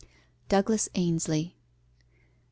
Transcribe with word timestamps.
DOUGLAS 0.49 0.89
AINSLIE. 0.95 1.53